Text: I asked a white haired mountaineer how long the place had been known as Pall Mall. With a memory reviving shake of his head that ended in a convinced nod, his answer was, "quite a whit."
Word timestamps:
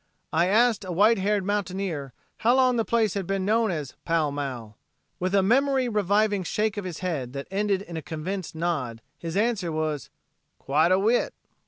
I 0.33 0.47
asked 0.47 0.83
a 0.83 0.91
white 0.91 1.19
haired 1.19 1.45
mountaineer 1.45 2.11
how 2.37 2.55
long 2.55 2.75
the 2.75 2.83
place 2.83 3.13
had 3.13 3.27
been 3.27 3.45
known 3.45 3.69
as 3.69 3.93
Pall 4.03 4.31
Mall. 4.31 4.75
With 5.19 5.35
a 5.35 5.43
memory 5.43 5.87
reviving 5.87 6.41
shake 6.43 6.75
of 6.75 6.85
his 6.85 7.01
head 7.01 7.33
that 7.33 7.47
ended 7.51 7.83
in 7.83 7.97
a 7.97 8.01
convinced 8.01 8.55
nod, 8.55 9.03
his 9.19 9.37
answer 9.37 9.71
was, 9.71 10.09
"quite 10.57 10.91
a 10.91 10.97
whit." 10.97 11.35